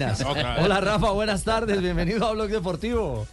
[0.00, 1.82] Hola Rafa, buenas tardes.
[1.82, 3.26] Bienvenido a Blog Deportivo.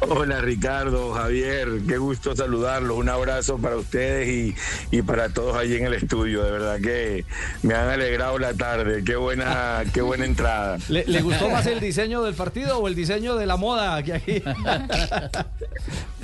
[0.00, 2.96] Hola Ricardo, Javier, qué gusto saludarlos.
[2.96, 4.56] Un abrazo para ustedes y,
[4.90, 6.42] y, para todos allí en el estudio.
[6.42, 7.24] De verdad que
[7.62, 9.04] me han alegrado la tarde.
[9.04, 10.78] Qué buena, qué buena entrada.
[10.88, 14.14] ¿Le, ¿Le, gustó más el diseño del partido o el diseño de la moda que
[14.14, 14.42] aquí?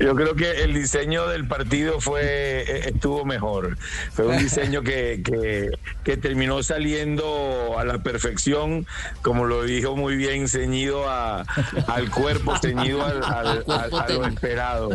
[0.00, 3.78] Yo creo que el diseño del partido fue estuvo mejor.
[4.12, 5.70] Fue un diseño que, que,
[6.02, 8.86] que terminó saliendo a la perfección,
[9.22, 11.42] como lo dijo muy bien, ceñido a,
[11.86, 14.90] al cuerpo, ceñido al, al, al, a lo esperado.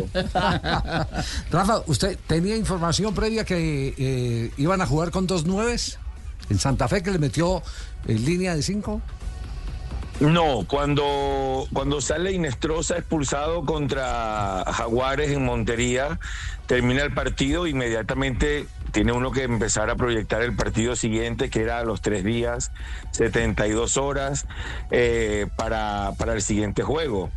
[1.50, 5.98] Rafa, ¿usted tenía información previa que eh, iban a jugar con dos nueves?
[6.50, 7.62] ¿En Santa Fe que le metió
[8.06, 9.00] en línea de cinco?
[10.20, 16.18] No, cuando, cuando sale Inestrosa expulsado contra Jaguares en Montería,
[16.66, 21.78] termina el partido, inmediatamente tiene uno que empezar a proyectar el partido siguiente, que era
[21.78, 22.72] a los tres días,
[23.12, 24.46] 72 horas,
[24.90, 27.30] eh, para, para el siguiente juego.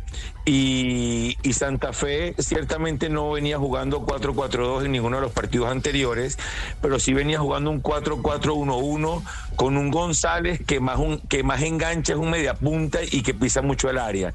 [0.46, 6.38] Y, y, Santa Fe ciertamente no venía jugando 4-4-2 en ninguno de los partidos anteriores,
[6.82, 9.22] pero sí venía jugando un 4-4-1-1
[9.56, 13.32] con un González que más, un, que más engancha, es un media punta y que
[13.32, 14.34] pisa mucho el área.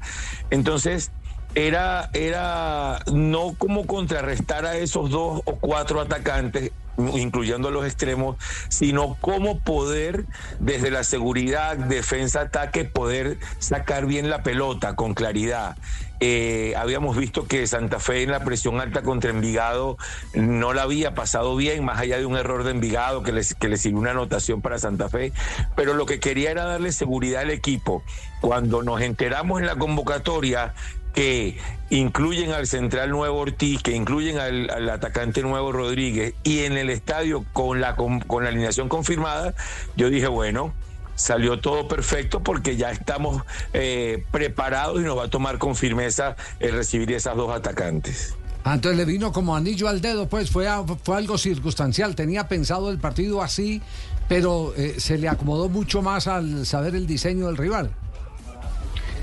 [0.50, 1.12] Entonces,
[1.54, 6.70] era, era no como contrarrestar a esos dos o cuatro atacantes,
[7.14, 8.36] incluyendo los extremos,
[8.68, 10.26] sino cómo poder,
[10.58, 15.76] desde la seguridad, defensa, ataque, poder sacar bien la pelota con claridad.
[16.22, 19.96] Eh, habíamos visto que Santa Fe en la presión alta contra Envigado
[20.34, 23.68] no la había pasado bien, más allá de un error de Envigado que les, que
[23.68, 25.32] le sirvió una anotación para Santa Fe,
[25.76, 28.02] pero lo que quería era darle seguridad al equipo.
[28.42, 30.74] Cuando nos enteramos en la convocatoria
[31.14, 31.58] que
[31.90, 37.44] incluyen al central nuevo Ortiz, que incluyen al, atacante nuevo Rodríguez, y en el estadio
[37.52, 39.54] con la, con, la alineación confirmada,
[39.96, 40.72] yo dije, bueno,
[41.16, 46.36] salió todo perfecto porque ya estamos eh, preparados y nos va a tomar con firmeza
[46.60, 48.36] el recibir esas dos atacantes.
[48.62, 50.66] Ah, entonces le vino como anillo al dedo, pues fue,
[51.02, 52.14] fue algo circunstancial.
[52.14, 53.80] Tenía pensado el partido así,
[54.28, 57.90] pero eh, se le acomodó mucho más al saber el diseño del rival.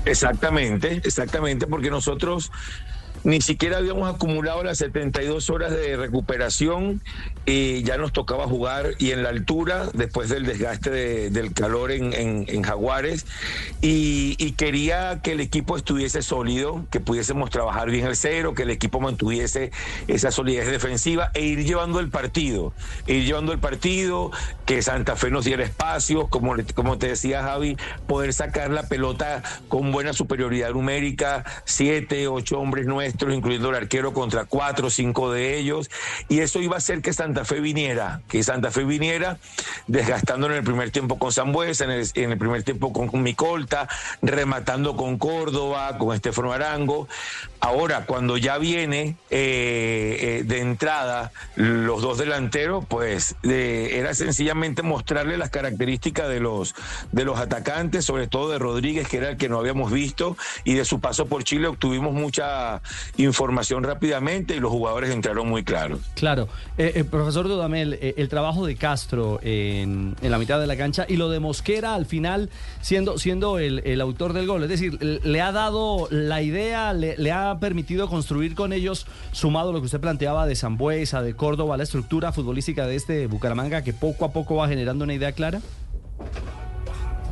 [0.08, 2.50] Exactamente, exactamente, porque nosotros
[3.24, 7.02] ni siquiera habíamos acumulado las 72 horas de recuperación
[7.46, 11.90] y ya nos tocaba jugar y en la altura después del desgaste de, del calor
[11.90, 13.26] en, en, Jaguares.
[13.80, 18.70] Y, quería que el equipo estuviese sólido, que pudiésemos trabajar bien el cero, que el
[18.70, 19.70] equipo mantuviese
[20.08, 22.72] esa solidez defensiva e ir llevando el partido,
[23.06, 24.32] ir llevando el partido,
[24.66, 27.76] que Santa Fe nos diera espacios, como, como te decía Javi,
[28.06, 34.44] poder sacar la pelota con buena superioridad numérica, siete, ocho hombres incluyendo el arquero contra
[34.44, 35.90] cuatro o cinco de ellos,
[36.28, 39.38] y eso iba a hacer que Santa Fe viniera, que Santa Fe viniera
[39.86, 43.88] desgastando en el primer tiempo con Zambuesa, en el, en el primer tiempo con, Micolta,
[44.22, 47.08] rematando con Córdoba, con Estefano Arango.
[47.60, 55.36] Ahora, cuando ya viene eh, eh, de entrada los dos delanteros, pues era sencillamente mostrarle
[55.36, 56.74] las características de los,
[57.12, 60.74] de los atacantes, sobre todo de Rodríguez, que era el que no habíamos visto, y
[60.74, 62.80] de su paso por Chile obtuvimos mucha
[63.16, 66.00] información rápidamente y los jugadores entraron muy claros.
[66.14, 66.48] Claro.
[66.76, 71.06] Eh, profesor Dudamel, eh, el trabajo de Castro en, en, la mitad de la cancha
[71.08, 72.50] y lo de Mosquera al final
[72.80, 74.62] siendo, siendo el, autor del gol.
[74.62, 79.72] Es decir, le ha dado la idea, le, le, ha permitido construir con ellos, sumado
[79.72, 83.92] lo que usted planteaba de Zambuesa, de Córdoba, la estructura futbolística de este Bucaramanga que
[83.92, 85.60] poco a poco va generando una idea clara.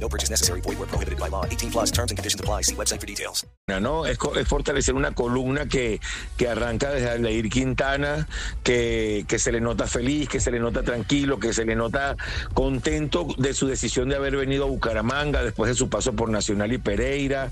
[0.00, 0.60] No purchase necessary.
[0.62, 1.44] Void prohibited by law.
[1.44, 2.62] 18 plus terms and conditions apply.
[2.62, 3.46] See website for details.
[3.80, 4.04] ¿no?
[4.04, 4.18] Es
[4.48, 6.00] fortalecer una columna que,
[6.36, 8.26] que arranca desde Aldair Quintana,
[8.64, 12.16] que, que se le nota feliz, que se le nota tranquilo, que se le nota
[12.52, 16.72] contento de su decisión de haber venido a Bucaramanga después de su paso por Nacional
[16.72, 17.50] y Pereira.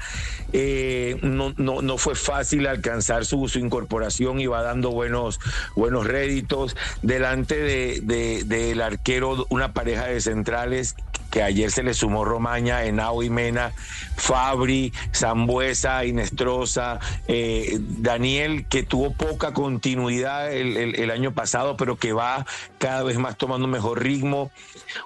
[0.52, 5.38] Eh, no, no, no fue fácil alcanzar su, su incorporación y va dando buenos,
[5.76, 6.74] buenos réditos.
[7.02, 10.96] Delante de, de- del arquero, una pareja de centrales
[11.30, 13.72] que ayer se le sumó Romaña, Henao y Mena,
[14.16, 22.46] Fabri, Zambuesa, Inestrosa, eh, Daniel, que tuvo poca continuidad el, año pasado, pero que va
[22.78, 24.50] cada vez más tomando mejor ritmo.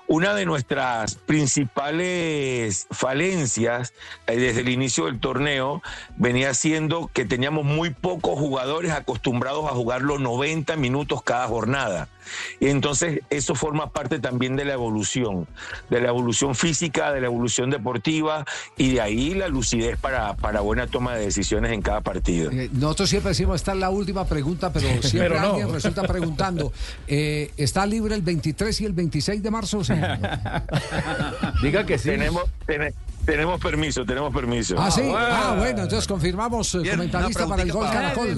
[0.06, 3.92] Una de nuestras principales falencias
[4.26, 5.82] eh, desde el inicio del torneo
[6.16, 12.08] venía siendo que teníamos muy pocos jugadores acostumbrados a jugar los 90 minutos cada jornada.
[12.60, 15.48] Y entonces eso forma parte también de la evolución,
[15.90, 18.44] de la evolución física, de la evolución deportiva
[18.78, 22.50] y de ahí la lucidez para, para buena toma de decisiones en cada partido.
[22.50, 25.48] Eh, Nosotros siempre decimos, esta es la última pregunta, pero siempre Pero no.
[25.50, 26.72] alguien resulta preguntando.
[27.06, 29.82] eh, ¿Está libre el 23 y el 26 de marzo?
[29.84, 29.92] Sí.
[31.62, 32.10] Diga que sí.
[32.10, 32.92] Tenemos, tene-
[33.24, 34.74] tenemos permiso, tenemos permiso.
[34.78, 35.02] Ah, sí.
[35.14, 38.28] Ah, bueno, entonces confirmamos eh, Bien, comentarista para el gol para- Caracol.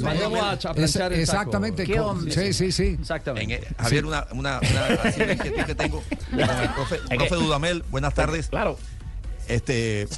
[0.76, 1.12] Es- el.
[1.12, 1.84] Exactamente.
[1.84, 2.96] ¿Qué con- sí, sí, sí.
[3.00, 3.54] Exactamente.
[3.68, 7.84] En, Javier, una, una, una, una inquietud que tengo con el profe, profe Dudamel.
[7.90, 8.48] Buenas tardes.
[8.48, 8.78] Claro.
[9.46, 10.08] Este,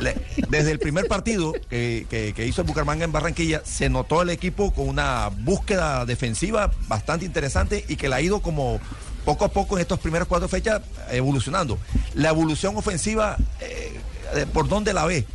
[0.00, 0.16] le-
[0.48, 4.30] desde el primer partido que, que- que hizo el Bucaramanga en Barranquilla, se notó el
[4.30, 8.80] equipo con una búsqueda defensiva bastante interesante y que la ha ido como
[9.28, 10.80] poco a poco en estas primeras cuatro fechas
[11.10, 11.76] evolucionando.
[12.14, 15.26] La evolución ofensiva, eh, ¿por dónde la ve?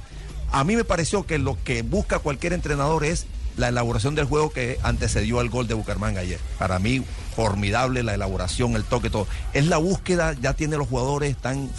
[0.52, 4.50] A mí me pareció que lo que busca cualquier entrenador es la elaboración del juego
[4.50, 6.40] que antecedió al gol de Bucaramanga ayer.
[6.58, 7.06] Para mí,
[7.36, 9.28] formidable la elaboración, el toque, todo.
[9.54, 11.70] Es la búsqueda, ya tiene los jugadores, están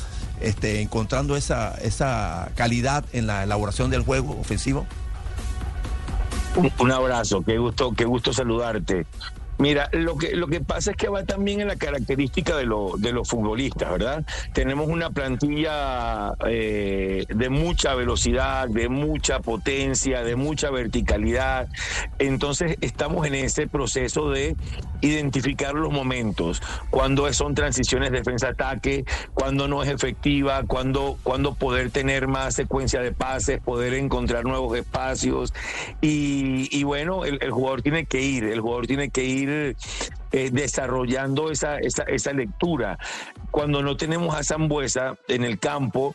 [0.41, 4.87] este, encontrando esa, esa calidad en la elaboración del juego ofensivo.
[6.55, 9.05] Un, un abrazo, qué gusto, qué gusto saludarte.
[9.59, 12.95] Mira, lo que, lo que pasa es que va también en la característica de, lo-
[12.99, 14.25] de los futbolistas, ¿verdad?
[14.53, 21.69] Tenemos una plantilla eh, de mucha velocidad, de mucha potencia, de mucha verticalidad.
[22.19, 24.57] Entonces estamos en ese proceso de
[25.01, 26.61] identificar los momentos,
[26.91, 29.05] cuando son transiciones defensa-ataque,
[29.35, 34.77] cuando no es efectiva, cuando, cuando poder tener más secuencia de pases, poder encontrar nuevos
[34.77, 35.53] espacios.
[36.01, 40.51] Y, y bueno, el, el jugador tiene que ir, el jugador tiene que ir eh,
[40.53, 42.99] desarrollando esa, esa, esa lectura.
[43.51, 46.15] Cuando no tenemos a Zambuesa en el campo,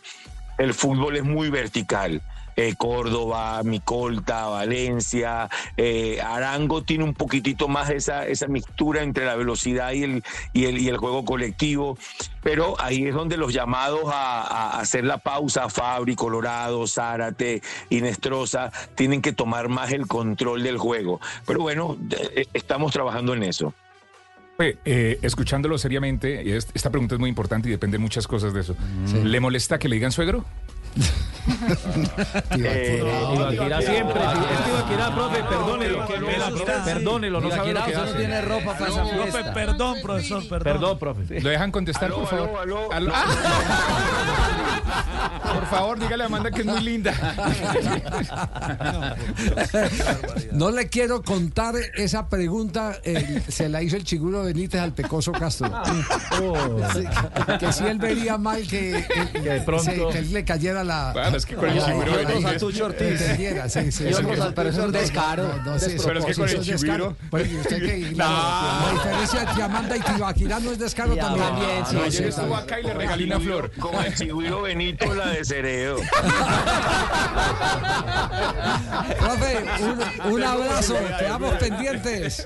[0.58, 2.22] el fútbol es muy vertical.
[2.60, 5.48] Eh, Córdoba, Micolta, Valencia,
[5.78, 10.66] eh, Arango tiene un poquitito más esa, esa mixtura entre la velocidad y el, y,
[10.66, 11.98] el, y el juego colectivo,
[12.44, 18.74] pero ahí es donde los llamados a, a hacer la pausa, Fabri, Colorado, Zárate, Inestrosa,
[18.94, 21.22] tienen que tomar más el control del juego.
[21.46, 21.96] Pero bueno,
[22.36, 23.74] eh, estamos trabajando en eso.
[24.60, 28.76] Eh, escuchándolo seriamente, esta pregunta es muy importante y depende de muchas cosas de eso.
[29.24, 30.44] ¿Le molesta que le digan suegro?
[32.52, 33.04] Eh,
[33.36, 34.20] Ibaquirá siempre.
[34.22, 34.30] Es
[34.64, 36.08] que Ibaquirá, profe, perdónelo.
[36.86, 38.14] Perdónelo, no sabe lo que hace.
[38.18, 39.54] tiene ropa para esa fiesta.
[39.54, 40.64] Perdón, profesor, perdón.
[40.64, 41.42] Perdón, profe.
[41.42, 42.50] ¿Lo dejan contestar, Aló, por favor?
[42.62, 42.94] aló, aló.
[42.94, 43.12] Aló.
[43.16, 43.26] Ah.
[45.54, 47.14] Por favor, dígale a Amanda que es muy linda.
[50.52, 55.32] No le quiero contar esa pregunta, eh, se la hizo el chiguro Benítez al Pecoso
[55.32, 55.72] Castro.
[56.94, 57.04] Sí,
[57.60, 61.12] que si él vería mal que, eh, de pronto- sí, que él le cayera la.
[61.14, 63.20] Claro, es que con el la- Benítez- la- Santucho Ortiz.
[63.20, 64.04] sí, sí,
[64.56, 65.52] Pero eso es un descaro.
[65.64, 65.98] Pero es que
[66.36, 67.98] con el chiguro- Pues, ¿y usted qué?
[68.10, 68.26] Y la,
[68.86, 71.48] la diferencia entre Amanda y Tibaquirá no es descaro también.
[71.48, 73.72] también, sí, No, Ayer sí, estuvo acá y le regalé una flor.
[73.80, 75.98] Con el chigüiro Benito, la de Ceredo.
[79.20, 79.66] Profe,
[80.28, 82.46] un, un abrazo, quedamos pendientes.